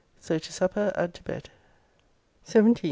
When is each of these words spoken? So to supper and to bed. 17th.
So 0.19 0.39
to 0.39 0.51
supper 0.51 0.91
and 0.95 1.13
to 1.13 1.21
bed. 1.21 1.51
17th. 2.47 2.79